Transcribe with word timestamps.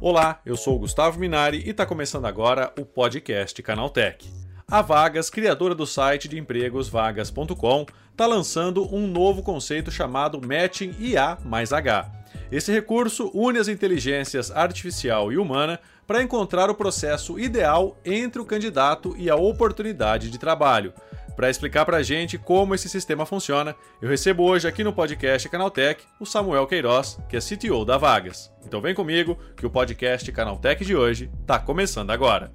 Olá, 0.00 0.40
eu 0.44 0.56
sou 0.56 0.76
o 0.76 0.78
Gustavo 0.80 1.18
Minari 1.18 1.62
e 1.64 1.70
está 1.70 1.86
começando 1.86 2.26
agora 2.26 2.72
o 2.78 2.84
podcast 2.84 3.62
Canaltech. 3.62 4.28
A 4.68 4.82
Vagas, 4.82 5.30
criadora 5.30 5.74
do 5.74 5.86
site 5.86 6.28
de 6.28 6.38
empregos 6.38 6.88
vagas.com, 6.88 7.86
está 8.10 8.26
lançando 8.26 8.94
um 8.94 9.06
novo 9.06 9.42
conceito 9.42 9.90
chamado 9.90 10.40
Matching 10.40 10.94
IA 10.98 11.38
mais 11.44 11.72
H. 11.72 12.10
Esse 12.50 12.72
recurso 12.72 13.30
une 13.32 13.58
as 13.58 13.68
inteligências 13.68 14.50
artificial 14.50 15.32
e 15.32 15.38
humana 15.38 15.78
para 16.06 16.22
encontrar 16.22 16.68
o 16.68 16.74
processo 16.74 17.38
ideal 17.38 17.96
entre 18.04 18.42
o 18.42 18.44
candidato 18.44 19.14
e 19.16 19.30
a 19.30 19.36
oportunidade 19.36 20.30
de 20.30 20.38
trabalho. 20.38 20.92
Para 21.34 21.48
explicar 21.48 21.86
para 21.86 21.98
a 21.98 22.02
gente 22.02 22.36
como 22.36 22.74
esse 22.74 22.88
sistema 22.88 23.24
funciona, 23.24 23.74
eu 24.00 24.08
recebo 24.08 24.42
hoje 24.42 24.68
aqui 24.68 24.84
no 24.84 24.92
podcast 24.92 25.48
Canaltech 25.48 26.04
o 26.20 26.26
Samuel 26.26 26.66
Queiroz, 26.66 27.18
que 27.28 27.36
é 27.36 27.40
CTO 27.40 27.84
da 27.84 27.96
Vagas. 27.96 28.52
Então 28.66 28.80
vem 28.80 28.94
comigo 28.94 29.38
que 29.56 29.64
o 29.64 29.70
podcast 29.70 30.30
Canaltech 30.30 30.84
de 30.84 30.94
hoje 30.94 31.30
está 31.40 31.58
começando 31.58 32.10
agora. 32.10 32.52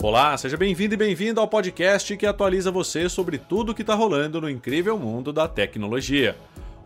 Olá, 0.00 0.36
seja 0.36 0.56
bem-vindo 0.56 0.94
e 0.94 0.98
bem-vindo 0.98 1.40
ao 1.40 1.48
podcast 1.48 2.14
que 2.16 2.26
atualiza 2.26 2.70
você 2.70 3.08
sobre 3.08 3.38
tudo 3.38 3.72
o 3.72 3.74
que 3.74 3.80
está 3.80 3.94
rolando 3.94 4.40
no 4.40 4.50
incrível 4.50 4.98
mundo 4.98 5.32
da 5.32 5.48
tecnologia 5.48 6.36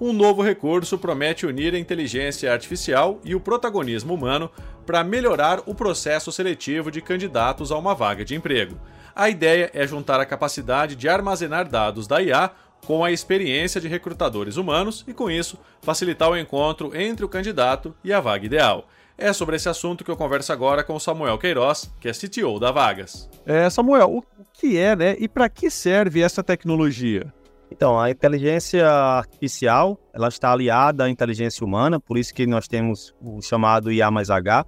um 0.01 0.13
novo 0.13 0.43
recurso 0.43 0.97
promete 0.97 1.45
unir 1.45 1.75
a 1.75 1.79
inteligência 1.79 2.53
artificial 2.53 3.21
e 3.25 3.35
o 3.35 3.41
protagonismo 3.41 4.15
humano 4.15 4.51
para 4.87 5.03
melhorar 5.03 5.61
o 5.67 5.75
processo 5.75 6.31
seletivo 6.31 6.91
de 6.91 7.03
candidatos 7.03 7.73
a 7.73 7.77
uma 7.77 7.95
vaga 7.95 8.25
de 8.25 8.35
emprego. 8.35 8.79
A 9.15 9.29
ideia 9.29 9.71
é 9.75 9.87
juntar 9.87 10.21
a 10.21 10.27
capacidade 10.27 10.95
de 10.95 11.09
armazenar 11.09 11.69
dados 11.69 12.07
da 12.07 12.23
IA 12.23 12.51
com 12.87 13.05
a 13.05 13.11
experiência 13.11 13.81
de 13.81 13.89
recrutadores 13.89 14.57
humanos 14.57 15.05
e, 15.09 15.13
com 15.13 15.29
isso, 15.29 15.59
facilitar 15.83 16.31
o 16.31 16.37
encontro 16.37 16.97
entre 16.97 17.25
o 17.25 17.29
candidato 17.29 17.95
e 18.05 18.13
a 18.13 18.21
vaga 18.21 18.47
ideal. 18.47 18.87
É 19.21 19.33
sobre 19.33 19.57
esse 19.57 19.69
assunto 19.69 20.05
que 20.05 20.11
eu 20.13 20.17
converso 20.17 20.53
agora 20.53 20.85
com 20.85 20.95
o 20.95 21.01
Samuel 21.01 21.39
Queiroz, 21.39 21.91
que 22.01 22.09
é 22.09 22.13
CTO 22.13 22.61
da 22.61 22.71
Vagas. 22.71 23.29
É, 23.45 23.69
Samuel, 23.69 24.19
o 24.19 24.25
que 24.53 24.79
é, 24.79 24.95
né, 24.95 25.17
e 25.19 25.27
para 25.27 25.49
que 25.49 25.69
serve 25.69 26.23
essa 26.23 26.41
tecnologia? 26.41 27.35
Então, 27.71 27.99
a 27.99 28.11
inteligência 28.11 28.89
artificial, 28.89 29.99
ela 30.13 30.29
está 30.29 30.53
aliada 30.53 31.05
à 31.05 31.11
inteligência 31.11 31.65
humana, 31.65 32.01
por 32.01 32.17
isso 32.17 32.35
que 32.35 32.47
nós 32.47 32.67
temos 32.67 33.15
o 33.21 33.41
chamado 33.43 33.93
IA 33.93 34.11
mais 34.11 34.31
H, 34.31 34.65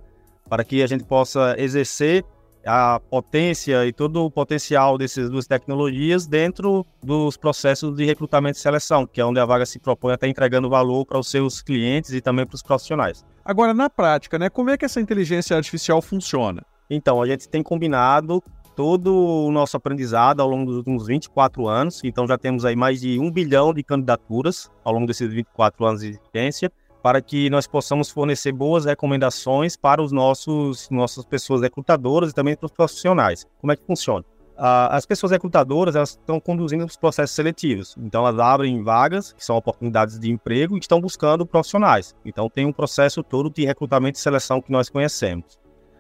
para 0.49 0.65
que 0.65 0.83
a 0.83 0.87
gente 0.87 1.05
possa 1.05 1.55
exercer 1.59 2.25
a 2.67 3.01
potência 3.01 3.87
e 3.87 3.93
todo 3.93 4.25
o 4.25 4.31
potencial 4.31 4.99
dessas 4.99 5.31
duas 5.31 5.47
tecnologias 5.47 6.27
dentro 6.27 6.85
dos 7.03 7.37
processos 7.37 7.97
de 7.97 8.05
recrutamento 8.05 8.59
e 8.59 8.61
seleção, 8.61 9.07
que 9.07 9.21
é 9.21 9.25
onde 9.25 9.41
a 9.41 9.47
vaga 9.47 9.65
se 9.65 9.79
propõe 9.79 10.13
a 10.13 10.15
estar 10.15 10.29
entregando 10.29 10.69
valor 10.69 11.07
para 11.07 11.19
os 11.19 11.31
seus 11.31 11.63
clientes 11.63 12.13
e 12.13 12.21
também 12.21 12.47
para 12.47 12.55
os 12.55 12.63
profissionais. 12.63 13.25
Agora, 13.45 13.73
na 13.73 13.89
prática, 13.89 14.39
né, 14.39 14.51
como 14.51 14.71
é 14.71 14.77
que 14.77 14.85
essa 14.85 15.01
inteligência 15.01 15.57
artificial 15.57 16.03
funciona? 16.03 16.63
Então, 16.91 17.23
a 17.23 17.27
gente 17.27 17.49
tem 17.49 17.63
combinado 17.63 18.43
todo 18.77 19.15
o 19.15 19.51
nosso 19.51 19.77
aprendizado 19.77 20.41
ao 20.41 20.49
longo 20.49 20.67
dos 20.67 20.77
últimos 20.77 21.07
24 21.07 21.69
anos. 21.69 22.01
Então 22.05 22.27
já 22.27 22.39
temos 22.39 22.65
aí 22.65 22.77
mais 22.77 23.01
de 23.01 23.19
um 23.19 23.31
bilhão 23.31 23.73
de 23.75 23.83
candidaturas 23.83 24.71
ao 24.85 24.93
longo 24.93 25.07
desses 25.07 25.33
24 25.33 25.85
anos 25.85 26.01
de 26.01 26.09
existência, 26.09 26.73
para 27.03 27.21
que 27.21 27.49
nós 27.51 27.67
possamos 27.67 28.11
fornecer 28.11 28.53
boas 28.53 28.85
recomendações 28.85 29.77
para 29.77 30.03
os 30.03 30.13
nossos 30.13 30.89
nossas 30.91 31.25
pessoas 31.25 31.63
recrutadoras 31.63 32.31
e 32.31 32.35
também 32.35 32.57
para 32.57 32.67
os 32.67 32.73
profissionais. 32.73 33.47
Como 33.61 33.73
é 33.73 33.77
que 33.77 33.85
funciona? 33.85 34.25
as 34.63 35.07
pessoas 35.07 35.33
recrutadoras 35.33 35.97
elas 35.97 36.11
estão 36.11 36.39
conduzindo 36.39 36.85
os 36.85 36.97
processos 36.97 37.35
seletivos. 37.35 37.97
Então 37.99 38.27
elas 38.27 38.39
abrem 38.39 38.83
vagas, 38.83 39.33
que 39.33 39.43
são 39.43 39.57
oportunidades 39.57 40.19
de 40.19 40.31
emprego, 40.31 40.77
e 40.77 40.81
estão 40.81 41.01
buscando 41.01 41.47
profissionais. 41.47 42.15
Então 42.27 42.49
tem 42.51 42.67
um 42.67 42.73
processo 42.73 43.23
todo 43.23 43.49
de 43.49 43.65
recrutamento 43.65 44.19
e 44.19 44.23
seleção 44.23 44.61
que 44.61 44.71
nós 44.71 44.91
conhecemos. 44.91 45.59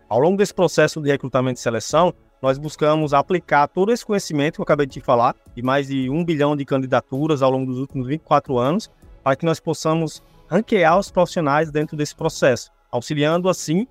Ao 0.09 0.19
longo 0.19 0.36
desse 0.36 0.53
processo 0.53 1.00
de 1.00 1.09
recrutamento 1.09 1.59
e 1.59 1.62
seleção, 1.62 2.12
nós 2.43 2.59
buscamos 2.59 3.12
aplicar 3.12 3.69
todo 3.69 3.93
esse 3.93 4.05
conhecimento 4.05 4.55
que 4.55 4.61
eu 4.61 4.65
acabei 4.65 4.87
de 4.87 5.01
falar, 5.01 5.34
de 5.55 5.62
mais 5.62 5.89
de 5.89 6.09
um 6.09 6.25
bilhão 6.25 6.56
de 6.56 6.65
candidaturas 6.65 7.43
ao 7.43 7.51
longo 7.51 7.67
dos 7.67 7.78
últimos 7.78 8.06
24 8.06 8.59
anos, 8.59 8.91
para 9.23 9.37
que 9.37 9.45
nós 9.45 9.61
possamos 9.61 10.23
ranquear 10.49 10.99
os 10.99 11.11
profissionais 11.11 11.71
dentro 11.71 11.97
desse 11.97 12.15
processo, 12.15 12.71
auxiliando 12.91 13.49
assim 13.49 13.87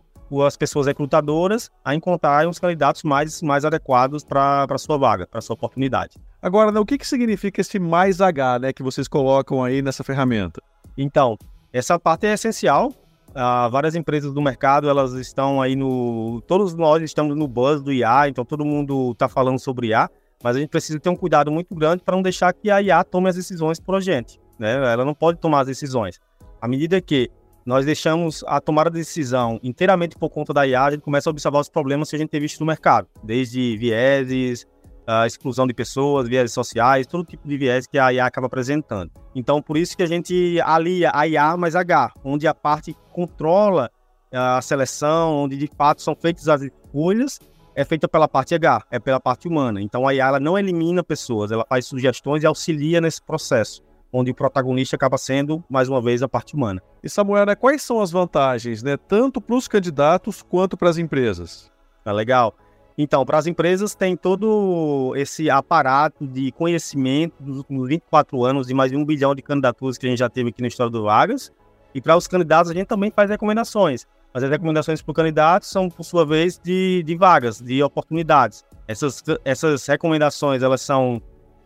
as 0.46 0.56
pessoas 0.56 0.86
recrutadoras 0.86 1.72
a 1.84 1.96
encontrarem 1.96 2.50
os 2.50 2.60
candidatos 2.60 3.02
mais, 3.04 3.42
mais 3.42 3.66
adequados 3.66 4.24
para 4.24 4.68
a 4.70 4.78
sua 4.78 4.98
vaga, 4.98 5.26
para 5.26 5.40
a 5.40 5.42
sua 5.42 5.56
oportunidade. 5.56 6.18
Agora, 6.42 6.72
né, 6.72 6.80
o 6.80 6.86
que, 6.86 6.98
que 6.98 7.08
significa 7.08 7.62
esse 7.62 7.80
mais 7.80 8.22
H 8.22 8.60
né, 8.60 8.74
que 8.74 8.84
vocês 8.84 9.08
colocam 9.08 9.64
aí 9.64 9.82
nessa 9.82 10.04
ferramenta? 10.04 10.62
Então, 10.96 11.38
essa 11.74 12.00
parte 12.00 12.28
é 12.28 12.34
essencial 12.34 12.94
Uh, 13.30 13.70
várias 13.70 13.96
empresas 13.96 14.34
do 14.34 14.42
mercado, 14.42 14.90
elas 14.90 15.14
estão 15.14 15.62
aí 15.62 15.76
no... 15.76 16.42
Todos 16.48 16.74
nós 16.74 17.02
estamos 17.04 17.36
no 17.38 17.48
buzz 17.48 17.82
do 17.82 17.92
IA, 17.92 18.28
então 18.28 18.44
todo 18.44 18.66
mundo 18.66 19.12
está 19.12 19.30
falando 19.30 19.60
sobre 19.60 19.88
IA, 19.88 20.10
mas 20.44 20.56
a 20.56 20.60
gente 20.60 20.70
precisa 20.70 21.00
ter 21.00 21.10
um 21.10 21.16
cuidado 21.16 21.52
muito 21.52 21.76
grande 21.76 22.04
para 22.04 22.16
não 22.16 22.24
deixar 22.24 22.52
que 22.54 22.72
a 22.72 22.82
IA 22.82 23.04
tome 23.04 23.30
as 23.30 23.36
decisões 23.36 23.80
por 23.80 23.96
a 23.96 24.00
gente. 24.00 24.40
Né? 24.58 24.74
Ela 24.92 25.06
não 25.06 25.14
pode 25.14 25.40
tomar 25.40 25.62
as 25.62 25.68
decisões. 25.68 26.20
À 26.62 26.68
medida 26.68 27.00
que 27.00 27.30
nós 27.66 27.86
deixamos 27.86 28.44
a 28.48 28.60
tomada 28.60 28.90
de 28.90 28.98
decisão 28.98 29.60
inteiramente 29.62 30.18
por 30.18 30.30
conta 30.30 30.52
da 30.52 30.66
IA, 30.66 30.84
a 30.86 30.92
gente 30.92 31.02
começa 31.02 31.30
a 31.30 31.32
observar 31.32 31.60
os 31.60 31.70
problemas 31.70 32.10
que 32.10 32.16
a 32.16 32.20
gente 32.20 32.30
tem 32.30 32.42
visto 32.42 32.60
no 32.60 32.66
mercado, 32.66 33.08
desde 33.24 33.78
vieses, 33.78 34.66
a 35.12 35.26
exclusão 35.26 35.66
de 35.66 35.74
pessoas, 35.74 36.28
viés 36.28 36.54
sociais, 36.54 37.08
todo 37.08 37.26
tipo 37.26 37.48
de 37.48 37.58
viés 37.58 37.88
que 37.88 37.98
a 37.98 38.14
IA 38.14 38.28
acaba 38.28 38.46
apresentando. 38.46 39.12
Então, 39.34 39.60
por 39.60 39.76
isso 39.76 39.98
que 39.98 40.04
a 40.04 40.08
gente 40.08 40.62
alia 40.62 41.10
a 41.12 41.28
IA 41.28 41.58
mais 41.58 41.76
H, 41.76 42.12
onde 42.24 42.48
a 42.48 42.54
parte 42.54 42.96
controla 43.12 43.90
a 44.32 44.62
seleção, 44.62 45.36
onde 45.36 45.58
de 45.58 45.68
fato 45.76 46.04
são 46.04 46.16
feitas 46.16 46.48
as 46.48 46.62
escolhas, 46.62 47.40
é 47.74 47.84
feita 47.84 48.08
pela 48.08 48.28
parte 48.28 48.54
H, 48.54 48.84
é 48.92 49.00
pela 49.00 49.20
parte 49.20 49.48
humana. 49.48 49.82
Então, 49.82 50.08
a 50.08 50.14
IA 50.14 50.28
ela 50.28 50.40
não 50.40 50.56
elimina 50.56 51.04
pessoas, 51.04 51.52
ela 51.52 51.66
faz 51.68 51.88
sugestões 51.88 52.44
e 52.44 52.46
auxilia 52.46 53.02
nesse 53.02 53.22
processo 53.22 53.82
onde 54.12 54.32
o 54.32 54.36
protagonista 54.36 54.96
acaba 54.96 55.18
sendo, 55.18 55.64
mais 55.70 55.88
uma 55.88 56.02
vez, 56.02 56.24
a 56.24 56.28
parte 56.28 56.56
humana. 56.56 56.82
E 57.04 57.10
Samuel, 57.10 57.46
né, 57.46 57.56
quais 57.56 57.84
são 57.84 58.02
as 58.02 58.10
vantagens, 58.10 58.82
né, 58.82 58.98
tanto 58.98 59.40
para 59.40 59.56
os 59.56 59.68
candidatos 59.68 60.42
quanto 60.42 60.76
para 60.76 60.90
as 60.90 60.98
empresas? 60.98 61.72
Tá 62.04 62.12
legal. 62.12 62.56
Então, 63.02 63.26
para 63.26 63.38
as 63.38 63.48
empresas, 63.48 63.96
tem 63.96 64.18
todo 64.18 65.14
esse 65.16 65.50
aparato 65.50 66.28
de 66.28 66.52
conhecimento 66.52 67.42
dos 67.42 67.60
últimos 67.60 67.88
24 67.88 68.44
anos 68.44 68.68
de 68.68 68.74
mais 68.74 68.92
de 68.92 68.98
um 68.98 69.06
bilhão 69.06 69.34
de 69.34 69.42
candidaturas 69.42 69.98
que 69.98 70.06
a 70.06 70.10
gente 70.10 70.20
já 70.20 70.28
teve 70.28 70.50
aqui 70.50 70.62
na 70.62 70.68
história 70.68 70.92
do 70.92 71.04
Vagas. 71.04 71.50
E 71.96 72.02
para 72.02 72.18
os 72.18 72.28
candidatos, 72.28 72.70
a 72.70 72.74
gente 72.74 72.88
também 72.88 73.10
faz 73.10 73.30
recomendações. 73.30 74.06
Mas 74.34 74.44
as 74.44 74.50
recomendações 74.50 75.02
para 75.02 75.12
o 75.12 75.14
candidato 75.14 75.66
são, 75.66 75.90
por 75.90 76.04
sua 76.04 76.26
vez, 76.26 76.60
de, 76.62 77.02
de 77.04 77.16
vagas, 77.16 77.62
de 77.62 77.82
oportunidades. 77.82 78.66
Essas, 78.86 79.24
essas 79.46 79.88
recomendações, 79.88 80.62
elas 80.62 80.82
são 80.82 81.22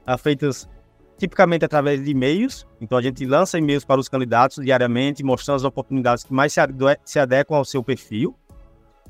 ah, 0.05 0.19
feitas 0.19 0.69
tipicamente 1.17 1.65
através 1.65 2.03
de 2.03 2.11
e-mails. 2.11 2.67
Então, 2.79 2.95
a 2.95 3.01
gente 3.01 3.25
lança 3.25 3.57
e-mails 3.57 3.83
para 3.83 3.99
os 3.99 4.07
candidatos 4.07 4.63
diariamente, 4.63 5.23
mostrando 5.23 5.55
as 5.55 5.63
oportunidades 5.63 6.23
que 6.23 6.31
mais 6.31 6.53
se, 6.53 6.61
se 7.03 7.17
adequam 7.17 7.57
ao 7.57 7.65
seu 7.65 7.83
perfil. 7.83 8.37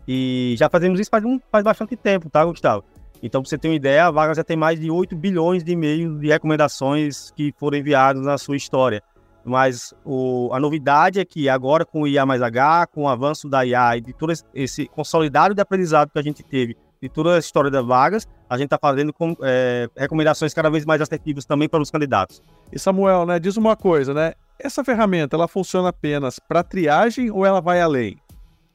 E 0.07 0.55
já 0.57 0.69
fazemos 0.69 0.99
isso 0.99 1.09
faz, 1.09 1.23
um, 1.23 1.39
faz 1.51 1.63
bastante 1.63 1.95
tempo, 1.95 2.29
tá, 2.29 2.43
Gustavo? 2.43 2.83
Então, 3.21 3.41
para 3.41 3.49
você 3.49 3.57
ter 3.57 3.69
uma 3.69 3.75
ideia, 3.75 4.05
a 4.05 4.11
Vaga 4.11 4.33
já 4.33 4.43
tem 4.43 4.57
mais 4.57 4.77
de 4.77 4.91
8 4.91 5.15
bilhões 5.15 5.63
de 5.63 5.71
e-mails 5.71 6.19
de 6.19 6.27
recomendações 6.27 7.31
que 7.31 7.53
foram 7.57 7.77
enviados 7.77 8.21
na 8.21 8.37
sua 8.37 8.57
história. 8.57 9.01
Mas 9.45 9.93
o, 10.03 10.49
a 10.53 10.59
novidade 10.59 11.19
é 11.19 11.25
que 11.25 11.47
agora 11.47 11.85
com 11.85 12.01
o 12.01 12.07
IA 12.07 12.25
mais 12.25 12.41
H, 12.41 12.87
com 12.87 13.03
o 13.03 13.07
avanço 13.07 13.47
da 13.47 13.65
IA 13.65 13.97
e 13.97 14.01
de 14.01 14.13
todo 14.13 14.33
esse 14.53 14.87
consolidado 14.87 15.53
de 15.53 15.61
aprendizado 15.61 16.11
que 16.11 16.19
a 16.19 16.21
gente 16.21 16.43
teve 16.43 16.77
de 17.01 17.09
toda 17.09 17.35
a 17.35 17.39
história 17.39 17.69
das 17.69 17.85
vagas, 17.85 18.25
a 18.49 18.57
gente 18.57 18.67
está 18.67 18.77
fazendo 18.77 19.11
com, 19.11 19.35
é, 19.41 19.89
recomendações 19.97 20.53
cada 20.53 20.69
vez 20.69 20.85
mais 20.85 21.01
assertivas 21.01 21.43
também 21.43 21.67
para 21.67 21.81
os 21.81 21.91
candidatos. 21.91 22.41
E 22.71 22.79
Samuel, 22.79 23.25
né, 23.25 23.39
diz 23.39 23.57
uma 23.57 23.75
coisa, 23.75 24.13
né? 24.13 24.33
Essa 24.57 24.83
ferramenta, 24.83 25.35
ela 25.35 25.47
funciona 25.47 25.89
apenas 25.89 26.39
para 26.39 26.63
triagem 26.63 27.29
ou 27.29 27.45
ela 27.45 27.59
vai 27.59 27.81
além? 27.81 28.17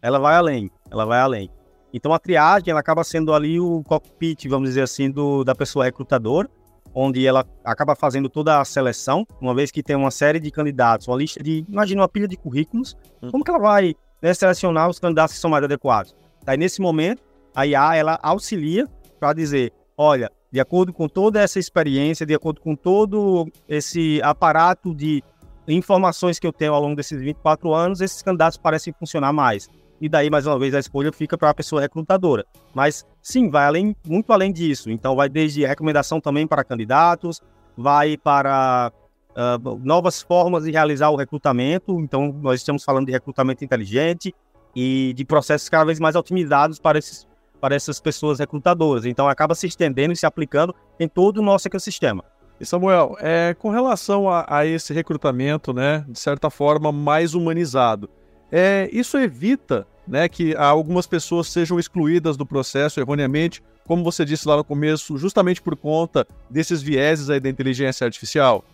Ela 0.03 0.19
vai 0.19 0.37
além 0.37 0.71
ela 0.91 1.05
vai 1.05 1.21
além. 1.21 1.51
Então 1.93 2.13
a 2.13 2.19
triagem 2.19 2.71
ela 2.71 2.81
acaba 2.81 3.03
sendo 3.03 3.33
ali 3.33 3.59
o 3.59 3.83
cockpit, 3.85 4.47
vamos 4.49 4.71
dizer 4.71 4.83
assim, 4.83 5.11
do, 5.11 5.43
da 5.43 5.55
pessoa 5.55 5.85
recrutadora, 5.85 6.49
onde 6.95 7.27
ela 7.27 7.47
acaba 7.65 7.95
fazendo 7.95 8.29
toda 8.29 8.61
a 8.61 8.65
seleção, 8.65 9.27
uma 9.41 9.55
vez 9.55 9.71
que 9.71 9.83
tem 9.83 9.97
uma 9.97 10.11
série 10.11 10.41
de 10.41 10.51
candidatos, 10.51 11.09
uma 11.09 11.17
lista 11.17 11.43
de, 11.43 11.65
imagina 11.69 12.03
uma 12.03 12.09
pilha 12.09 12.29
de 12.29 12.37
currículos, 12.37 12.97
hum. 13.23 13.31
como 13.31 13.45
que 13.45 13.51
ela 13.51 13.59
vai 13.59 13.95
né, 14.21 14.35
selecionar 14.35 14.89
os 14.89 14.99
candidatos 14.99 15.35
que 15.35 15.41
são 15.41 15.51
mais 15.51 15.65
adequados? 15.65 16.15
Daí 16.45 16.57
nesse 16.57 16.81
momento, 16.81 17.23
a 17.55 17.67
IA 17.67 17.97
ela 17.97 18.19
auxilia 18.23 18.87
para 19.19 19.33
dizer, 19.33 19.73
olha, 19.97 20.31
de 20.51 20.61
acordo 20.61 20.93
com 20.93 21.09
toda 21.09 21.41
essa 21.41 21.59
experiência, 21.59 22.25
de 22.25 22.35
acordo 22.35 22.61
com 22.61 22.75
todo 22.75 23.51
esse 23.69 24.21
aparato 24.23 24.95
de 24.95 25.23
informações 25.67 26.39
que 26.39 26.47
eu 26.47 26.53
tenho 26.53 26.73
ao 26.73 26.81
longo 26.81 26.97
desses 26.97 27.21
24 27.21 27.75
anos, 27.75 28.01
esses 28.01 28.23
candidatos 28.23 28.57
parecem 28.57 28.95
funcionar 28.99 29.33
mais 29.33 29.69
e 30.01 30.09
daí, 30.09 30.31
mais 30.31 30.47
uma 30.47 30.59
vez, 30.59 30.75
a 30.75 30.79
escolha 30.79 31.13
fica 31.13 31.37
para 31.37 31.51
a 31.51 31.55
pessoa 31.55 31.81
recrutadora. 31.81 32.45
Mas 32.73 33.07
sim, 33.21 33.51
vai 33.51 33.67
além, 33.67 33.97
muito 34.07 34.33
além 34.33 34.53
disso. 34.53 34.91
Então, 34.91 35.17
vai 35.17 35.29
desde 35.29 35.67
recomendação 35.67 36.21
também 36.21 36.47
para 36.47 36.63
candidatos, 36.63 37.41
vai 37.77 38.17
para 38.17 38.93
uh, 39.31 39.79
novas 39.83 40.23
formas 40.23 40.65
de 40.65 40.71
realizar 40.71 41.11
o 41.11 41.17
recrutamento. 41.17 41.99
Então, 42.01 42.33
nós 42.41 42.61
estamos 42.61 42.85
falando 42.85 43.07
de 43.07 43.13
recrutamento 43.13 43.65
inteligente 43.65 44.35
e 44.75 45.13
de 45.17 45.25
processos 45.25 45.69
cada 45.69 45.85
vez 45.85 45.99
mais 45.99 46.15
otimizados 46.15 46.79
para, 46.79 46.99
esses, 46.99 47.27
para 47.61 47.75
essas 47.75 48.01
pessoas 48.01 48.39
recrutadoras. 48.39 49.05
Então, 49.05 49.29
acaba 49.29 49.55
se 49.55 49.67
estendendo 49.67 50.13
e 50.13 50.17
se 50.17 50.27
aplicando 50.27 50.73
em 51.01 51.09
todo 51.09 51.39
o 51.39 51.43
nosso 51.43 51.67
ecossistema. 51.67 52.25
E 52.61 52.67
Samuel, 52.67 53.17
é, 53.21 53.55
com 53.55 53.71
relação 53.71 54.29
a, 54.29 54.45
a, 54.49 54.67
esse 54.67 54.93
recrutamento, 54.93 55.73
né, 55.73 56.05
de 56.09 56.19
certa 56.19 56.51
forma 56.51 56.91
mais 56.91 57.35
humanizado, 57.35 58.11
é, 58.51 58.89
isso 58.93 59.19
evita 59.19 59.87
né, 60.07 60.29
que 60.29 60.57
algumas 60.57 61.07
pessoas 61.07 61.49
sejam 61.49 61.79
excluídas 61.79 62.37
do 62.37 62.47
processo 62.47 62.99
erroneamente, 63.01 63.63
como 63.87 64.03
você 64.03 64.25
disse 64.25 64.49
lá 64.49 64.57
no 64.57 64.65
começo, 64.65 65.17
justamente 65.19 65.61
por 65.61 65.77
conta 65.77 66.27
desses 66.49 66.83
vieses 66.83 67.31
aí 67.31 67.41
da 67.41 67.49
inteligência 67.49 68.05
artificial? 68.05 68.65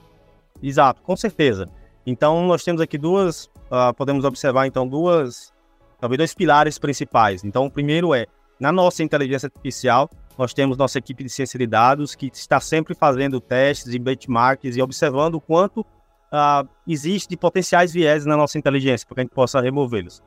Exato, 0.63 1.03
com 1.03 1.17
certeza. 1.17 1.69
Então 2.07 2.47
nós 2.47 2.63
temos 2.63 2.81
aqui 2.81 2.99
duas, 2.99 3.47
uh, 3.71 3.93
podemos 3.97 4.25
observar 4.25 4.67
então 4.67 4.87
duas, 4.87 5.53
talvez 6.01 6.19
dois 6.19 6.35
pilares 6.35 6.79
principais. 6.79 7.45
Então 7.45 7.67
o 7.67 7.71
primeiro 7.71 8.15
é 8.15 8.27
na 8.61 8.71
nossa 8.71 9.03
inteligência 9.03 9.47
artificial 9.47 10.09
nós 10.37 10.53
temos 10.53 10.77
nossa 10.77 10.99
equipe 10.99 11.23
de 11.23 11.31
ciência 11.31 11.59
de 11.59 11.67
dados 11.67 12.15
que 12.15 12.31
está 12.33 12.59
sempre 12.61 12.95
fazendo 12.95 13.41
testes 13.41 13.95
e 13.95 13.99
benchmarks 13.99 14.77
e 14.77 14.83
observando 14.83 15.37
o 15.37 15.41
quanto 15.41 15.87
uh, 16.35 16.69
existe 16.87 17.29
de 17.29 17.37
potenciais 17.37 17.93
vieses 17.93 18.27
na 18.27 18.37
nossa 18.37 18.59
inteligência 18.59 19.07
para 19.07 19.15
que 19.15 19.21
a 19.21 19.25
gente 19.25 19.35
possa 19.35 19.61
removê-los. 19.61 20.23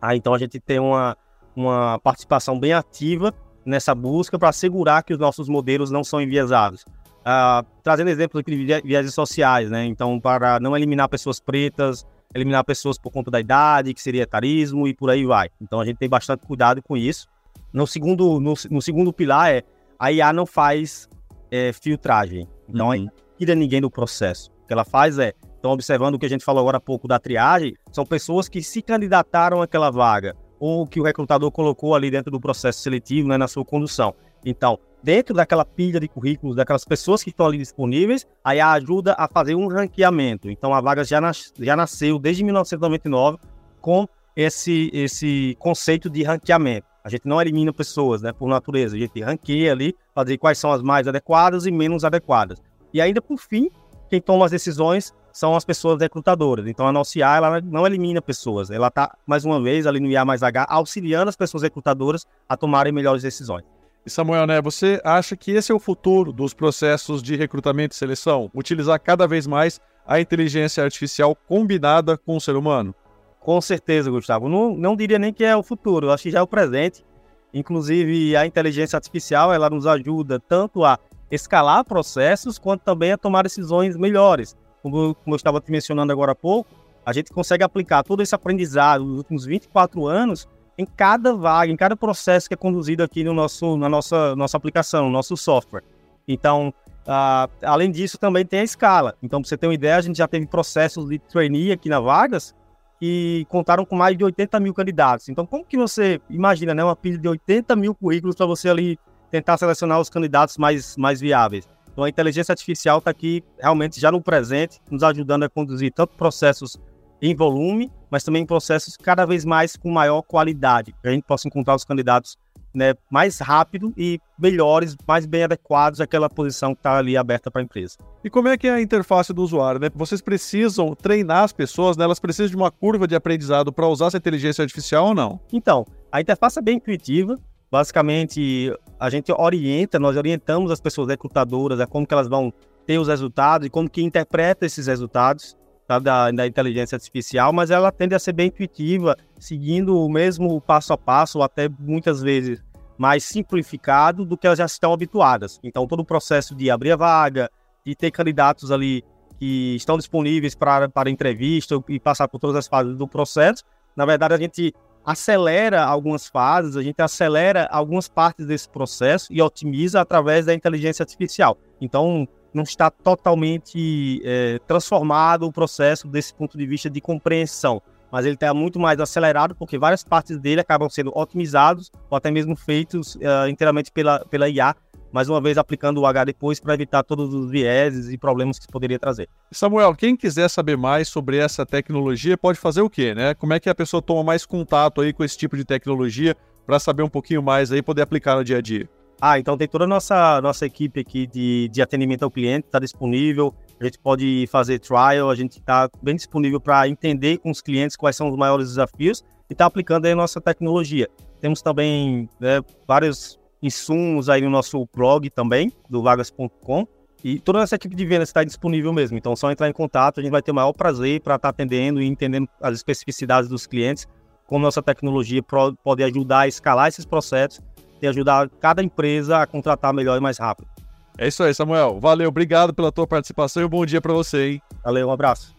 Ah, 0.00 0.16
então 0.16 0.32
a 0.32 0.38
gente 0.38 0.58
tem 0.58 0.78
uma, 0.78 1.16
uma 1.54 1.98
participação 1.98 2.58
bem 2.58 2.72
ativa 2.72 3.32
nessa 3.64 3.94
busca 3.94 4.38
para 4.38 4.48
assegurar 4.48 5.02
que 5.02 5.12
os 5.12 5.18
nossos 5.18 5.48
modelos 5.48 5.90
não 5.90 6.02
são 6.02 6.20
enviesados. 6.20 6.82
Uh, 6.82 7.64
trazendo 7.82 8.10
exemplos 8.10 8.40
aqui 8.40 8.50
de 8.50 8.82
vieses 8.82 9.14
sociais, 9.14 9.70
né? 9.70 9.86
Então, 9.86 10.20
para 10.20 10.60
não 10.60 10.76
eliminar 10.76 11.08
pessoas 11.08 11.40
pretas, 11.40 12.06
eliminar 12.34 12.62
pessoas 12.64 12.98
por 12.98 13.10
conta 13.10 13.30
da 13.30 13.40
idade, 13.40 13.94
que 13.94 14.02
seria 14.02 14.24
etarismo 14.24 14.86
e 14.86 14.92
por 14.92 15.08
aí 15.08 15.24
vai. 15.24 15.48
Então, 15.58 15.80
a 15.80 15.86
gente 15.86 15.96
tem 15.96 16.08
bastante 16.08 16.46
cuidado 16.46 16.82
com 16.82 16.98
isso. 16.98 17.26
No 17.72 17.86
segundo, 17.86 18.38
no, 18.40 18.52
no 18.70 18.82
segundo 18.82 19.10
pilar 19.10 19.54
é 19.54 19.62
a 19.98 20.12
IA 20.12 20.34
não 20.34 20.44
faz 20.44 21.08
é, 21.50 21.72
filtragem. 21.72 22.46
Então, 22.68 22.88
uhum. 22.88 23.04
não 23.04 23.12
tira 23.38 23.54
ninguém 23.54 23.80
do 23.80 23.90
processo. 23.90 24.53
Que 24.66 24.72
ela 24.72 24.84
faz 24.84 25.18
é, 25.18 25.34
então, 25.64 25.72
observando 25.72 26.16
o 26.16 26.18
que 26.18 26.26
a 26.26 26.28
gente 26.28 26.44
falou 26.44 26.60
agora 26.60 26.76
há 26.76 26.80
pouco 26.80 27.08
da 27.08 27.18
triagem, 27.18 27.74
são 27.90 28.04
pessoas 28.04 28.50
que 28.50 28.62
se 28.62 28.82
candidataram 28.82 29.62
àquela 29.62 29.90
vaga 29.90 30.36
ou 30.60 30.86
que 30.86 31.00
o 31.00 31.02
recrutador 31.02 31.50
colocou 31.50 31.94
ali 31.94 32.10
dentro 32.10 32.30
do 32.30 32.38
processo 32.38 32.80
seletivo, 32.80 33.28
né, 33.28 33.38
na 33.38 33.48
sua 33.48 33.64
condução. 33.64 34.14
Então, 34.44 34.78
dentro 35.02 35.34
daquela 35.34 35.64
pilha 35.64 35.98
de 35.98 36.06
currículos, 36.06 36.56
daquelas 36.56 36.84
pessoas 36.84 37.22
que 37.22 37.30
estão 37.30 37.46
ali 37.46 37.56
disponíveis, 37.56 38.26
aí 38.44 38.60
ajuda 38.60 39.14
a 39.18 39.26
fazer 39.26 39.54
um 39.54 39.66
ranqueamento. 39.66 40.50
Então, 40.50 40.74
a 40.74 40.82
vaga 40.82 41.02
já, 41.02 41.18
nas, 41.18 41.50
já 41.58 41.74
nasceu 41.74 42.18
desde 42.18 42.44
1999 42.44 43.38
com 43.80 44.06
esse, 44.36 44.90
esse 44.92 45.56
conceito 45.58 46.10
de 46.10 46.22
ranqueamento. 46.22 46.86
A 47.02 47.08
gente 47.08 47.26
não 47.26 47.40
elimina 47.40 47.72
pessoas, 47.72 48.20
né, 48.20 48.34
por 48.34 48.48
natureza. 48.48 48.96
A 48.96 48.98
gente 48.98 49.18
ranqueia 49.22 49.72
ali, 49.72 49.94
fazer 50.14 50.36
quais 50.36 50.58
são 50.58 50.72
as 50.72 50.82
mais 50.82 51.08
adequadas 51.08 51.64
e 51.64 51.70
menos 51.70 52.04
adequadas. 52.04 52.62
E 52.92 53.00
ainda, 53.00 53.20
por 53.20 53.38
fim, 53.38 53.70
quem 54.14 54.20
toma 54.20 54.44
as 54.44 54.52
decisões 54.52 55.12
são 55.32 55.56
as 55.56 55.64
pessoas 55.64 56.00
recrutadoras. 56.00 56.68
Então 56.68 56.86
a 56.86 56.92
nossa 56.92 57.18
IA 57.18 57.36
ela 57.36 57.60
não 57.60 57.84
elimina 57.84 58.22
pessoas, 58.22 58.70
ela 58.70 58.86
está, 58.86 59.16
mais 59.26 59.44
uma 59.44 59.60
vez, 59.60 59.88
ali 59.88 59.98
no 59.98 60.06
IA 60.06 60.24
mais 60.24 60.44
H, 60.44 60.66
auxiliando 60.68 61.28
as 61.28 61.36
pessoas 61.36 61.64
recrutadoras 61.64 62.24
a 62.48 62.56
tomarem 62.56 62.92
melhores 62.92 63.22
decisões. 63.22 63.64
E 64.06 64.10
Samuel, 64.10 64.46
né, 64.46 64.62
você 64.62 65.00
acha 65.04 65.36
que 65.36 65.50
esse 65.50 65.72
é 65.72 65.74
o 65.74 65.80
futuro 65.80 66.32
dos 66.32 66.54
processos 66.54 67.22
de 67.22 67.34
recrutamento 67.34 67.94
e 67.94 67.98
seleção? 67.98 68.50
Utilizar 68.54 69.00
cada 69.00 69.26
vez 69.26 69.46
mais 69.48 69.80
a 70.06 70.20
inteligência 70.20 70.84
artificial 70.84 71.34
combinada 71.34 72.16
com 72.16 72.36
o 72.36 72.40
ser 72.40 72.54
humano? 72.54 72.94
Com 73.40 73.60
certeza, 73.60 74.10
Gustavo. 74.10 74.48
Não, 74.48 74.76
não 74.76 74.94
diria 74.94 75.18
nem 75.18 75.32
que 75.32 75.42
é 75.42 75.56
o 75.56 75.62
futuro, 75.62 76.12
acho 76.12 76.22
que 76.22 76.30
já 76.30 76.38
é 76.38 76.42
o 76.42 76.46
presente. 76.46 77.04
Inclusive, 77.52 78.36
a 78.36 78.46
inteligência 78.46 78.96
artificial 78.96 79.52
ela 79.52 79.70
nos 79.70 79.86
ajuda 79.86 80.38
tanto 80.38 80.84
a 80.84 80.98
escalar 81.34 81.84
processos 81.84 82.58
quanto 82.58 82.82
também 82.82 83.12
a 83.12 83.18
tomar 83.18 83.42
decisões 83.42 83.96
melhores 83.96 84.56
como, 84.84 85.14
como 85.14 85.34
eu 85.34 85.36
estava 85.36 85.62
te 85.62 85.72
mencionando 85.72 86.12
agora 86.12 86.32
há 86.32 86.34
pouco, 86.34 86.70
a 87.06 87.12
gente 87.14 87.32
consegue 87.32 87.64
aplicar 87.64 88.02
todo 88.02 88.22
esse 88.22 88.34
aprendizado 88.34 89.02
dos 89.02 89.16
últimos 89.16 89.46
24 89.46 90.06
anos 90.06 90.46
em 90.76 90.84
cada 90.84 91.34
vaga, 91.34 91.72
em 91.72 91.76
cada 91.76 91.96
processo 91.96 92.48
que 92.48 92.54
é 92.54 92.56
conduzido 92.56 93.02
aqui 93.02 93.24
no 93.24 93.32
nosso, 93.32 93.78
na 93.78 93.88
nossa, 93.88 94.36
nossa 94.36 94.58
aplicação, 94.58 95.06
no 95.06 95.10
nosso 95.10 95.36
software. 95.38 95.82
Então, 96.28 96.68
uh, 97.06 97.50
além 97.62 97.90
disso, 97.90 98.18
também 98.18 98.44
tem 98.44 98.60
a 98.60 98.64
escala. 98.64 99.14
Então, 99.22 99.40
para 99.40 99.48
você 99.48 99.56
ter 99.56 99.66
uma 99.66 99.74
ideia, 99.74 99.96
a 99.96 100.02
gente 100.02 100.18
já 100.18 100.28
teve 100.28 100.46
processos 100.46 101.08
de 101.08 101.18
trainee 101.18 101.72
aqui 101.72 101.88
na 101.88 102.00
Vagas 102.00 102.54
que 103.00 103.46
contaram 103.48 103.86
com 103.86 103.96
mais 103.96 104.16
de 104.16 104.24
80 104.24 104.60
mil 104.60 104.74
candidatos. 104.74 105.28
Então, 105.30 105.46
como 105.46 105.64
que 105.64 105.78
você 105.78 106.20
imagina 106.28 106.74
né, 106.74 106.84
uma 106.84 106.96
pilha 106.96 107.18
de 107.18 107.28
80 107.28 107.74
mil 107.76 107.94
currículos 107.94 108.36
para 108.36 108.46
você 108.46 108.68
ali 108.68 108.98
tentar 109.34 109.58
selecionar 109.58 110.00
os 110.00 110.08
candidatos 110.08 110.56
mais, 110.56 110.96
mais 110.96 111.20
viáveis? 111.20 111.68
Então 111.90 112.04
a 112.04 112.08
inteligência 112.08 112.52
artificial 112.52 112.98
está 112.98 113.10
aqui 113.10 113.42
realmente 113.58 114.00
já 114.00 114.12
no 114.12 114.22
presente, 114.22 114.80
nos 114.88 115.02
ajudando 115.02 115.42
a 115.42 115.48
conduzir 115.48 115.92
tanto 115.92 116.14
processos 116.14 116.78
em 117.20 117.34
volume, 117.34 117.90
mas 118.08 118.22
também 118.22 118.46
processos 118.46 118.96
cada 118.96 119.24
vez 119.24 119.44
mais 119.44 119.74
com 119.74 119.90
maior 119.90 120.22
qualidade, 120.22 120.92
que 121.02 121.08
a 121.08 121.10
gente 121.10 121.24
possa 121.24 121.48
encontrar 121.48 121.74
os 121.74 121.84
candidatos 121.84 122.36
né, 122.72 122.94
mais 123.10 123.38
rápido 123.38 123.92
e 123.96 124.20
melhores, 124.38 124.96
mais 125.06 125.26
bem 125.26 125.44
adequados 125.44 126.00
àquela 126.00 126.28
posição 126.28 126.72
que 126.72 126.80
está 126.80 126.98
ali 126.98 127.16
aberta 127.16 127.50
para 127.50 127.60
a 127.60 127.64
empresa. 127.64 127.96
E 128.22 128.30
como 128.30 128.48
é 128.48 128.56
que 128.56 128.68
é 128.68 128.72
a 128.72 128.80
interface 128.80 129.32
do 129.32 129.42
usuário? 129.42 129.80
Né? 129.80 129.90
Vocês 129.94 130.20
precisam 130.20 130.94
treinar 130.94 131.42
as 131.42 131.52
pessoas, 131.52 131.96
né? 131.96 132.04
elas 132.04 132.20
precisam 132.20 132.50
de 132.50 132.56
uma 132.56 132.70
curva 132.70 133.08
de 133.08 133.16
aprendizado 133.16 133.72
para 133.72 133.88
usar 133.88 134.06
essa 134.06 134.16
inteligência 134.16 134.62
artificial 134.62 135.06
ou 135.06 135.14
não? 135.14 135.40
Então, 135.52 135.84
a 136.10 136.20
interface 136.20 136.58
é 136.58 136.62
bem 136.62 136.76
intuitiva, 136.76 137.36
Basicamente, 137.70 138.72
a 138.98 139.10
gente 139.10 139.32
orienta, 139.32 139.98
nós 139.98 140.16
orientamos 140.16 140.70
as 140.70 140.80
pessoas 140.80 141.08
recrutadoras 141.08 141.80
a 141.80 141.86
como 141.86 142.06
que 142.06 142.14
elas 142.14 142.28
vão 142.28 142.52
ter 142.86 142.98
os 142.98 143.08
resultados 143.08 143.66
e 143.66 143.70
como 143.70 143.88
que 143.88 144.02
interpreta 144.02 144.66
esses 144.66 144.86
resultados 144.86 145.56
tá, 145.86 145.98
da, 145.98 146.30
da 146.30 146.46
inteligência 146.46 146.96
artificial, 146.96 147.52
mas 147.52 147.70
ela 147.70 147.90
tende 147.90 148.14
a 148.14 148.18
ser 148.18 148.32
bem 148.32 148.48
intuitiva, 148.48 149.16
seguindo 149.38 149.98
o 149.98 150.08
mesmo 150.08 150.60
passo 150.60 150.92
a 150.92 150.98
passo, 150.98 151.38
ou 151.38 151.44
até 151.44 151.68
muitas 151.78 152.20
vezes 152.20 152.62
mais 152.96 153.24
simplificado 153.24 154.24
do 154.24 154.36
que 154.36 154.46
elas 154.46 154.58
já 154.58 154.66
estão 154.66 154.92
habituadas. 154.92 155.58
Então, 155.62 155.86
todo 155.86 156.00
o 156.00 156.04
processo 156.04 156.54
de 156.54 156.70
abrir 156.70 156.92
a 156.92 156.96
vaga, 156.96 157.50
de 157.84 157.94
ter 157.94 158.10
candidatos 158.10 158.70
ali 158.70 159.04
que 159.38 159.74
estão 159.74 159.96
disponíveis 159.96 160.54
para, 160.54 160.88
para 160.88 161.10
entrevista 161.10 161.82
e 161.88 161.98
passar 161.98 162.28
por 162.28 162.38
todas 162.38 162.56
as 162.56 162.68
fases 162.68 162.96
do 162.96 163.08
processo, 163.08 163.64
na 163.96 164.06
verdade, 164.06 164.34
a 164.34 164.38
gente 164.38 164.72
acelera 165.04 165.84
algumas 165.84 166.26
fases, 166.28 166.76
a 166.76 166.82
gente 166.82 167.00
acelera 167.00 167.68
algumas 167.70 168.08
partes 168.08 168.46
desse 168.46 168.68
processo 168.68 169.32
e 169.32 169.42
otimiza 169.42 170.00
através 170.00 170.46
da 170.46 170.54
inteligência 170.54 171.02
artificial. 171.02 171.58
Então, 171.80 172.26
não 172.52 172.62
está 172.62 172.90
totalmente 172.90 174.22
é, 174.24 174.60
transformado 174.66 175.46
o 175.46 175.52
processo 175.52 176.06
desse 176.06 176.32
ponto 176.32 176.56
de 176.56 176.66
vista 176.66 176.88
de 176.88 177.00
compreensão, 177.00 177.82
mas 178.10 178.24
ele 178.24 178.34
está 178.34 178.54
muito 178.54 178.78
mais 178.78 179.00
acelerado 179.00 179.56
porque 179.56 179.76
várias 179.76 180.04
partes 180.04 180.38
dele 180.38 180.60
acabam 180.60 180.88
sendo 180.88 181.10
otimizados 181.14 181.90
ou 182.08 182.16
até 182.16 182.30
mesmo 182.30 182.54
feitos 182.54 183.16
uh, 183.16 183.48
inteiramente 183.48 183.90
pela, 183.90 184.24
pela 184.26 184.48
IA 184.48 184.76
mais 185.14 185.28
uma 185.28 185.40
vez 185.40 185.56
aplicando 185.56 186.00
o 186.00 186.06
H 186.06 186.24
depois 186.24 186.58
para 186.58 186.74
evitar 186.74 187.04
todos 187.04 187.32
os 187.32 187.48
vieses 187.48 188.12
e 188.12 188.18
problemas 188.18 188.58
que 188.58 188.64
isso 188.64 188.72
poderia 188.72 188.98
trazer. 188.98 189.28
Samuel, 189.52 189.94
quem 189.94 190.16
quiser 190.16 190.48
saber 190.48 190.76
mais 190.76 191.06
sobre 191.06 191.36
essa 191.36 191.64
tecnologia 191.64 192.36
pode 192.36 192.58
fazer 192.58 192.82
o 192.82 192.90
quê, 192.90 193.14
né? 193.14 193.32
Como 193.32 193.52
é 193.52 193.60
que 193.60 193.70
a 193.70 193.74
pessoa 193.76 194.02
toma 194.02 194.24
mais 194.24 194.44
contato 194.44 195.00
aí 195.00 195.12
com 195.12 195.22
esse 195.22 195.38
tipo 195.38 195.56
de 195.56 195.64
tecnologia 195.64 196.36
para 196.66 196.80
saber 196.80 197.04
um 197.04 197.08
pouquinho 197.08 197.40
mais 197.40 197.70
aí 197.70 197.78
e 197.78 197.82
poder 197.82 198.02
aplicar 198.02 198.34
no 198.34 198.42
dia 198.42 198.58
a 198.58 198.60
dia? 198.60 198.88
Ah, 199.20 199.38
então 199.38 199.56
tem 199.56 199.68
toda 199.68 199.84
a 199.84 199.86
nossa, 199.86 200.40
nossa 200.40 200.66
equipe 200.66 200.98
aqui 200.98 201.28
de, 201.28 201.70
de 201.72 201.80
atendimento 201.80 202.24
ao 202.24 202.30
cliente, 202.30 202.66
está 202.66 202.80
disponível. 202.80 203.54
A 203.78 203.84
gente 203.84 204.00
pode 204.00 204.48
fazer 204.50 204.80
trial, 204.80 205.30
a 205.30 205.34
gente 205.36 205.60
está 205.60 205.88
bem 206.02 206.16
disponível 206.16 206.60
para 206.60 206.88
entender 206.88 207.38
com 207.38 207.52
os 207.52 207.60
clientes 207.60 207.96
quais 207.96 208.16
são 208.16 208.28
os 208.28 208.36
maiores 208.36 208.66
desafios 208.66 209.22
e 209.48 209.52
está 209.52 209.66
aplicando 209.66 210.06
aí 210.06 210.12
a 210.12 210.16
nossa 210.16 210.40
tecnologia. 210.40 211.08
Temos 211.40 211.62
também 211.62 212.28
né, 212.40 212.60
vários 212.88 213.38
insumos 213.64 214.28
aí 214.28 214.42
no 214.42 214.50
nosso 214.50 214.86
blog 214.94 215.28
também, 215.30 215.72
do 215.88 216.02
vagas.com. 216.02 216.86
E 217.24 217.38
toda 217.40 217.60
essa 217.60 217.76
equipe 217.76 217.96
de 217.96 218.04
vendas 218.04 218.28
está 218.28 218.44
disponível 218.44 218.92
mesmo. 218.92 219.16
Então, 219.16 219.34
só 219.34 219.50
entrar 219.50 219.68
em 219.68 219.72
contato, 219.72 220.20
a 220.20 220.22
gente 220.22 220.30
vai 220.30 220.42
ter 220.42 220.50
o 220.50 220.54
maior 220.54 220.74
prazer 220.74 221.22
para 221.22 221.36
estar 221.36 221.48
tá 221.48 221.50
atendendo 221.50 222.02
e 222.02 222.06
entendendo 222.06 222.46
as 222.60 222.74
especificidades 222.74 223.48
dos 223.48 223.66
clientes, 223.66 224.06
como 224.46 224.62
nossa 224.62 224.82
tecnologia 224.82 225.42
pode 225.82 226.04
ajudar 226.04 226.40
a 226.40 226.48
escalar 226.48 226.88
esses 226.88 227.06
processos 227.06 227.60
e 228.02 228.06
ajudar 228.06 228.50
cada 228.60 228.82
empresa 228.82 229.40
a 229.40 229.46
contratar 229.46 229.94
melhor 229.94 230.18
e 230.18 230.20
mais 230.20 230.36
rápido. 230.36 230.68
É 231.16 231.28
isso 231.28 231.42
aí, 231.42 231.54
Samuel. 231.54 231.98
Valeu, 231.98 232.28
obrigado 232.28 232.74
pela 232.74 232.92
tua 232.92 233.06
participação 233.06 233.62
e 233.62 233.66
um 233.66 233.70
bom 233.70 233.86
dia 233.86 234.02
para 234.02 234.12
você, 234.12 234.50
hein? 234.50 234.62
Valeu, 234.84 235.08
um 235.08 235.12
abraço. 235.12 235.54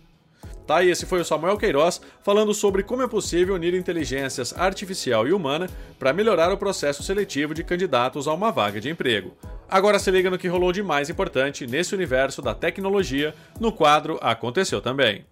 Tá, 0.66 0.84
e 0.84 0.90
esse 0.90 1.06
foi 1.06 1.22
o 1.22 1.26
Samuel 1.26 1.58
Queiroz 1.58 2.02
falando 2.24 2.54
sobre 2.54 2.82
como 2.82 3.04
é 3.04 3.08
possível 3.08 3.56
unir 3.56 3.76
inteligências 3.76 4.54
artificial 4.58 5.28
e 5.28 5.34
humana 5.34 5.70
para 6.00 6.12
melhorar 6.12 6.52
o 6.52 6.58
processo 6.58 7.04
seletivo 7.04 7.54
de 7.54 7.64
candidatos 7.64 8.28
a 8.28 8.34
uma 8.34 8.52
vaga 8.52 8.82
de 8.82 8.90
emprego. 8.90 9.36
Agora 9.70 10.00
se 10.00 10.10
liga 10.10 10.30
no 10.30 10.38
que 10.38 10.48
rolou 10.48 10.72
de 10.72 10.82
mais 10.82 11.10
importante 11.10 11.68
nesse 11.68 11.94
universo 11.94 12.42
da 12.42 12.56
tecnologia 12.56 13.34
no 13.60 13.72
quadro 13.72 14.18
Aconteceu 14.22 14.82
Também. 14.82 15.26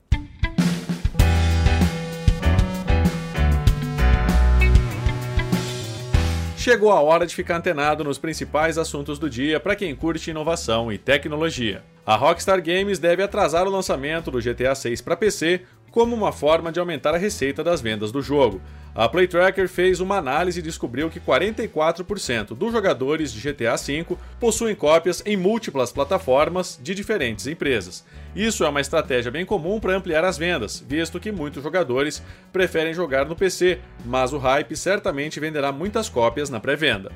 Chegou 6.64 6.94
a 6.94 7.02
hora 7.02 7.28
de 7.28 7.36
ficar 7.36 7.58
antenado 7.58 8.06
nos 8.06 8.18
principais 8.18 8.78
assuntos 8.78 9.20
do 9.20 9.30
dia 9.30 9.60
para 9.60 9.76
quem 9.76 9.94
curte 9.94 10.30
inovação 10.30 10.94
e 10.94 10.98
tecnologia. 10.98 11.84
A 12.06 12.16
Rockstar 12.16 12.64
Games 12.64 13.00
deve 13.00 13.22
atrasar 13.22 13.68
o 13.68 13.70
lançamento 13.70 14.32
do 14.32 14.40
GTA 14.40 14.74
6 14.74 15.02
para 15.02 15.18
PC 15.18 15.64
como 15.92 16.16
uma 16.16 16.32
forma 16.32 16.72
de 16.72 16.80
aumentar 16.80 17.14
a 17.14 17.18
receita 17.18 17.66
das 17.66 17.82
vendas 17.82 18.14
do 18.14 18.22
jogo. 18.22 18.62
A 18.96 19.10
Playtracker 19.10 19.68
fez 19.68 20.00
uma 20.00 20.18
análise 20.18 20.60
e 20.60 20.64
descobriu 20.64 21.10
que 21.10 21.20
44% 21.20 22.56
dos 22.56 22.72
jogadores 22.72 23.34
de 23.34 23.42
GTA 23.42 23.76
V 23.76 24.18
possuem 24.40 24.76
cópias 24.76 25.24
em 25.26 25.36
múltiplas 25.36 25.92
plataformas 25.92 26.80
de 26.82 26.94
diferentes 26.94 27.48
empresas. 27.48 28.06
Isso 28.36 28.64
é 28.64 28.70
uma 28.70 28.82
estratégia 28.82 29.32
bem 29.32 29.46
comum 29.46 29.80
para 29.80 29.96
ampliar 29.96 30.24
as 30.24 30.38
vendas, 30.38 30.84
visto 30.88 31.20
que 31.20 31.32
muitos 31.32 31.64
jogadores 31.64 32.22
preferem 32.52 32.94
jogar 32.94 33.26
no 33.26 33.36
PC, 33.36 33.80
mas 34.06 34.32
o 34.32 34.38
hype 34.38 34.76
certamente 34.76 35.40
venderá 35.40 35.72
muitas 35.72 36.08
cópias 36.08 36.52
na 36.52 36.60
pré-venda. 36.60 37.12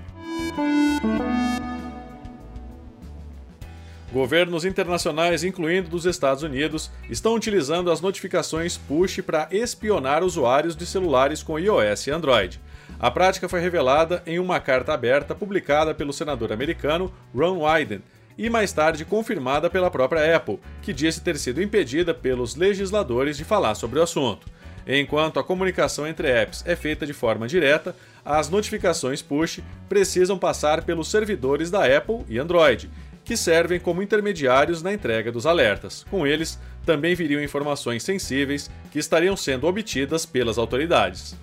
Governos 4.12 4.64
internacionais, 4.64 5.44
incluindo 5.44 5.90
dos 5.90 6.06
Estados 6.06 6.42
Unidos, 6.42 6.90
estão 7.10 7.36
utilizando 7.36 7.92
as 7.92 8.00
notificações 8.00 8.78
push 8.78 9.20
para 9.20 9.50
espionar 9.52 10.24
usuários 10.24 10.78
de 10.78 10.86
celulares 10.86 11.44
com 11.44 11.60
iOS 11.60 12.08
e 12.08 12.12
Android. 12.12 12.62
A 12.98 13.12
prática 13.12 13.50
foi 13.50 13.60
revelada 13.60 14.24
em 14.26 14.40
uma 14.40 14.62
carta 14.62 14.94
aberta 14.94 15.36
publicada 15.36 15.94
pelo 15.94 16.14
senador 16.14 16.54
americano 16.54 17.14
Ron 17.36 17.60
Wyden 17.60 18.02
e 18.38 18.50
mais 18.50 18.72
tarde 18.72 19.04
confirmada 19.04 19.70
pela 19.70 19.92
própria 19.92 20.36
Apple, 20.36 20.60
que 20.82 20.94
disse 20.94 21.22
ter 21.22 21.38
sido 21.38 21.62
impedida 21.62 22.14
pelos 22.14 22.56
legisladores 22.56 23.36
de 23.36 23.44
falar 23.44 23.76
sobre 23.76 24.00
o 24.00 24.04
assunto. 24.04 24.48
Enquanto 24.88 25.38
a 25.38 25.44
comunicação 25.44 26.08
entre 26.08 26.30
apps 26.30 26.64
é 26.66 26.74
feita 26.74 27.06
de 27.06 27.12
forma 27.12 27.46
direta, 27.46 27.94
as 28.24 28.50
notificações 28.50 29.22
push 29.22 29.60
precisam 29.90 30.40
passar 30.40 30.84
pelos 30.84 31.12
servidores 31.12 31.70
da 31.70 31.84
Apple 31.86 32.24
e 32.30 32.40
Android 32.40 32.90
que 33.28 33.36
servem 33.36 33.78
como 33.78 34.02
intermediários 34.02 34.82
na 34.82 34.94
entrega 34.94 35.34
dos 35.34 35.46
alertas. 35.46 36.06
Com 36.10 36.26
eles, 36.26 36.58
também 36.86 37.14
viriam 37.14 37.44
informações 37.44 38.02
sensíveis 38.02 38.72
que 38.90 38.98
estariam 38.98 39.36
sendo 39.36 39.68
obtidas 39.68 40.26
pelas 40.26 40.58
autoridades. 40.58 41.36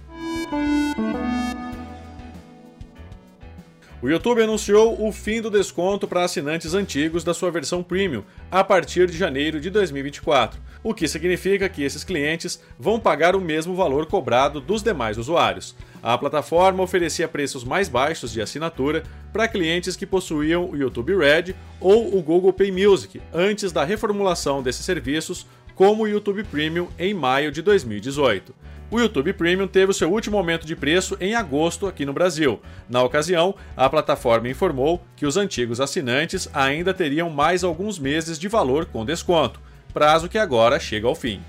O 4.04 4.08
YouTube 4.10 4.42
anunciou 4.42 5.02
o 5.02 5.10
fim 5.10 5.40
do 5.40 5.50
desconto 5.50 6.06
para 6.06 6.24
assinantes 6.24 6.74
antigos 6.74 7.24
da 7.24 7.32
sua 7.32 7.50
versão 7.50 7.82
Premium 7.82 8.22
a 8.50 8.62
partir 8.62 9.08
de 9.08 9.16
janeiro 9.16 9.58
de 9.58 9.70
2024, 9.70 10.60
o 10.82 10.92
que 10.92 11.08
significa 11.08 11.70
que 11.70 11.82
esses 11.82 12.04
clientes 12.04 12.62
vão 12.78 13.00
pagar 13.00 13.34
o 13.34 13.40
mesmo 13.40 13.74
valor 13.74 14.04
cobrado 14.04 14.60
dos 14.60 14.82
demais 14.82 15.16
usuários. 15.16 15.74
A 16.02 16.18
plataforma 16.18 16.82
oferecia 16.82 17.26
preços 17.26 17.64
mais 17.64 17.88
baixos 17.88 18.30
de 18.30 18.42
assinatura 18.42 19.04
para 19.32 19.48
clientes 19.48 19.96
que 19.96 20.04
possuíam 20.04 20.68
o 20.68 20.76
YouTube 20.76 21.16
Red 21.16 21.54
ou 21.80 22.14
o 22.14 22.20
Google 22.20 22.52
Play 22.52 22.70
Music 22.70 23.22
antes 23.32 23.72
da 23.72 23.84
reformulação 23.84 24.62
desses 24.62 24.84
serviços 24.84 25.46
como 25.74 26.02
o 26.02 26.06
YouTube 26.08 26.44
Premium 26.44 26.88
em 26.98 27.14
maio 27.14 27.50
de 27.50 27.62
2018. 27.62 28.54
O 28.94 29.00
YouTube 29.00 29.32
Premium 29.32 29.66
teve 29.66 29.90
o 29.90 29.92
seu 29.92 30.08
último 30.08 30.38
aumento 30.38 30.64
de 30.64 30.76
preço 30.76 31.16
em 31.20 31.34
agosto 31.34 31.88
aqui 31.88 32.06
no 32.06 32.12
Brasil. 32.12 32.60
Na 32.88 33.02
ocasião, 33.02 33.52
a 33.76 33.90
plataforma 33.90 34.48
informou 34.48 35.02
que 35.16 35.26
os 35.26 35.36
antigos 35.36 35.80
assinantes 35.80 36.48
ainda 36.54 36.94
teriam 36.94 37.28
mais 37.28 37.64
alguns 37.64 37.98
meses 37.98 38.38
de 38.38 38.46
valor 38.46 38.84
com 38.86 39.04
desconto, 39.04 39.60
prazo 39.92 40.28
que 40.28 40.38
agora 40.38 40.78
chega 40.78 41.08
ao 41.08 41.14
fim. 41.16 41.42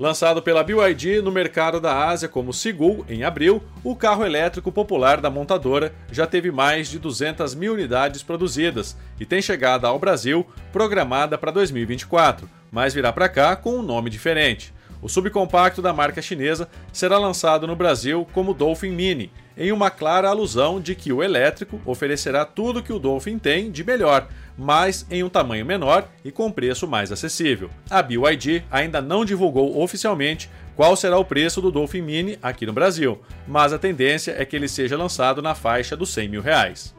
Lançado 0.00 0.40
pela 0.40 0.64
BYD 0.64 1.20
no 1.20 1.30
mercado 1.30 1.78
da 1.78 2.08
Ásia 2.08 2.26
como 2.26 2.54
Sigul 2.54 3.04
em 3.06 3.22
abril, 3.22 3.62
o 3.84 3.94
carro 3.94 4.24
elétrico 4.24 4.72
popular 4.72 5.20
da 5.20 5.28
montadora 5.28 5.92
já 6.10 6.26
teve 6.26 6.50
mais 6.50 6.88
de 6.88 6.98
200 6.98 7.54
mil 7.54 7.74
unidades 7.74 8.22
produzidas 8.22 8.96
e 9.20 9.26
tem 9.26 9.42
chegada 9.42 9.86
ao 9.86 9.98
Brasil 9.98 10.46
programada 10.72 11.36
para 11.36 11.50
2024, 11.50 12.48
mas 12.72 12.94
virá 12.94 13.12
para 13.12 13.28
cá 13.28 13.54
com 13.54 13.74
um 13.74 13.82
nome 13.82 14.08
diferente. 14.08 14.72
O 15.02 15.08
subcompacto 15.08 15.82
da 15.82 15.92
marca 15.92 16.22
chinesa 16.22 16.66
será 16.90 17.18
lançado 17.18 17.66
no 17.66 17.76
Brasil 17.76 18.26
como 18.32 18.54
Dolphin 18.54 18.92
Mini, 18.92 19.30
em 19.54 19.70
uma 19.70 19.90
clara 19.90 20.30
alusão 20.30 20.80
de 20.80 20.94
que 20.94 21.12
o 21.12 21.22
elétrico 21.22 21.78
oferecerá 21.84 22.46
tudo 22.46 22.82
que 22.82 22.92
o 22.92 22.98
Dolphin 22.98 23.38
tem 23.38 23.70
de 23.70 23.84
melhor, 23.84 24.28
mas 24.60 25.06
em 25.10 25.24
um 25.24 25.28
tamanho 25.30 25.64
menor 25.64 26.06
e 26.22 26.30
com 26.30 26.52
preço 26.52 26.86
mais 26.86 27.10
acessível. 27.10 27.70
A 27.88 28.02
BYD 28.02 28.62
ainda 28.70 29.00
não 29.00 29.24
divulgou 29.24 29.80
oficialmente 29.80 30.50
qual 30.76 30.94
será 30.94 31.16
o 31.16 31.24
preço 31.24 31.62
do 31.62 31.70
Dolphin 31.70 32.02
Mini 32.02 32.38
aqui 32.42 32.66
no 32.66 32.72
Brasil, 32.74 33.18
mas 33.48 33.72
a 33.72 33.78
tendência 33.78 34.34
é 34.36 34.44
que 34.44 34.54
ele 34.54 34.68
seja 34.68 34.98
lançado 34.98 35.40
na 35.40 35.54
faixa 35.54 35.96
dos 35.96 36.10
100 36.10 36.28
mil 36.28 36.42
reais. 36.42 36.94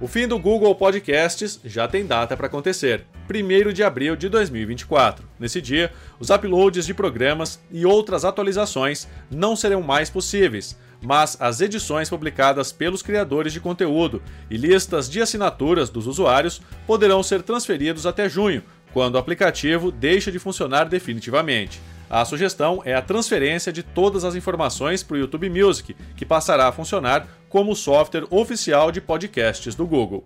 O 0.00 0.06
fim 0.06 0.28
do 0.28 0.38
Google 0.38 0.74
Podcasts 0.76 1.58
já 1.64 1.88
tem 1.88 2.06
data 2.06 2.36
para 2.36 2.46
acontecer, 2.46 3.04
1 3.28 3.72
de 3.72 3.82
abril 3.82 4.14
de 4.14 4.28
2024. 4.28 5.26
Nesse 5.36 5.60
dia, 5.60 5.90
os 6.20 6.30
uploads 6.30 6.86
de 6.86 6.94
programas 6.94 7.58
e 7.72 7.84
outras 7.84 8.24
atualizações 8.24 9.08
não 9.28 9.56
serão 9.56 9.82
mais 9.82 10.10
possíveis, 10.10 10.76
mas 11.04 11.36
as 11.38 11.60
edições 11.60 12.08
publicadas 12.08 12.72
pelos 12.72 13.02
criadores 13.02 13.52
de 13.52 13.60
conteúdo 13.60 14.22
e 14.50 14.56
listas 14.56 15.08
de 15.08 15.20
assinaturas 15.20 15.90
dos 15.90 16.06
usuários 16.06 16.62
poderão 16.86 17.22
ser 17.22 17.42
transferidos 17.42 18.06
até 18.06 18.28
junho, 18.28 18.62
quando 18.92 19.16
o 19.16 19.18
aplicativo 19.18 19.92
deixa 19.92 20.32
de 20.32 20.38
funcionar 20.38 20.88
definitivamente. 20.88 21.80
A 22.08 22.24
sugestão 22.24 22.80
é 22.84 22.94
a 22.94 23.02
transferência 23.02 23.72
de 23.72 23.82
todas 23.82 24.24
as 24.24 24.34
informações 24.34 25.02
para 25.02 25.16
o 25.16 25.18
YouTube 25.18 25.50
Music, 25.50 25.94
que 26.16 26.24
passará 26.24 26.68
a 26.68 26.72
funcionar 26.72 27.26
como 27.48 27.72
o 27.72 27.76
software 27.76 28.26
oficial 28.30 28.90
de 28.90 29.00
podcasts 29.00 29.74
do 29.74 29.86
Google. 29.86 30.24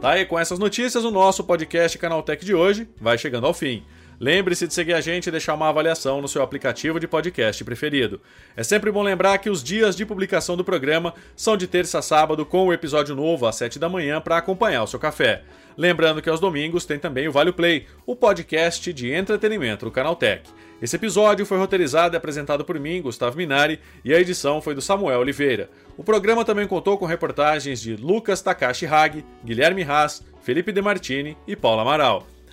Tá, 0.00 0.20
e 0.20 0.24
com 0.24 0.38
essas 0.38 0.58
notícias, 0.58 1.04
o 1.04 1.10
nosso 1.10 1.42
podcast 1.42 1.98
Canaltech 1.98 2.44
de 2.44 2.54
hoje 2.54 2.88
vai 3.00 3.18
chegando 3.18 3.46
ao 3.46 3.52
fim. 3.52 3.82
Lembre-se 4.18 4.66
de 4.66 4.72
seguir 4.72 4.94
a 4.94 5.00
gente 5.00 5.26
e 5.26 5.30
deixar 5.30 5.54
uma 5.54 5.68
avaliação 5.68 6.22
no 6.22 6.28
seu 6.28 6.42
aplicativo 6.42 6.98
de 6.98 7.06
podcast 7.06 7.62
preferido. 7.62 8.20
É 8.56 8.62
sempre 8.62 8.90
bom 8.90 9.02
lembrar 9.02 9.36
que 9.38 9.50
os 9.50 9.62
dias 9.62 9.94
de 9.94 10.06
publicação 10.06 10.56
do 10.56 10.64
programa 10.64 11.14
são 11.34 11.56
de 11.56 11.66
terça 11.66 11.98
a 11.98 12.02
sábado, 12.02 12.46
com 12.46 12.66
o 12.66 12.72
episódio 12.72 13.14
novo 13.14 13.46
às 13.46 13.56
7 13.56 13.78
da 13.78 13.88
manhã 13.88 14.20
para 14.20 14.38
acompanhar 14.38 14.82
o 14.82 14.86
seu 14.86 14.98
café. 14.98 15.42
Lembrando 15.76 16.22
que 16.22 16.30
aos 16.30 16.40
domingos 16.40 16.86
tem 16.86 16.98
também 16.98 17.28
o 17.28 17.32
Vale 17.32 17.52
Play, 17.52 17.86
o 18.06 18.16
podcast 18.16 18.90
de 18.92 19.12
entretenimento 19.12 19.84
do 19.84 19.90
Canaltech. 19.90 20.48
Esse 20.80 20.96
episódio 20.96 21.44
foi 21.44 21.58
roteirizado 21.58 22.14
e 22.14 22.18
apresentado 22.18 22.64
por 22.64 22.78
mim, 22.78 23.02
Gustavo 23.02 23.36
Minari, 23.36 23.80
e 24.04 24.14
a 24.14 24.20
edição 24.20 24.60
foi 24.60 24.74
do 24.74 24.82
Samuel 24.82 25.20
Oliveira. 25.20 25.70
O 25.96 26.04
programa 26.04 26.44
também 26.44 26.66
contou 26.66 26.96
com 26.96 27.06
reportagens 27.06 27.80
de 27.80 27.96
Lucas 27.96 28.42
Takashi 28.42 28.86
Hag, 28.86 29.24
Guilherme 29.44 29.82
Haas, 29.82 30.24
Felipe 30.42 30.72
De 30.72 30.82
Martini 30.82 31.36
e 31.46 31.56
Paula 31.56 31.82
Amaral. 31.82 32.35